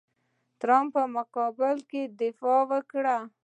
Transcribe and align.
د 0.03 0.03
ټرمپ 0.61 0.89
په 0.95 1.03
مقابل 1.17 1.77
کې 1.89 2.01
یې 2.05 2.11
دفاع 2.19 2.59
وکړه. 2.71 3.17